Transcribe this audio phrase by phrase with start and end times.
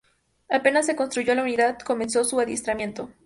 [0.49, 3.11] Apenas se constituyó la unidad, comenzó su adiestramiento.